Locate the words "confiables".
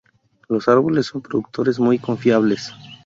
1.99-2.73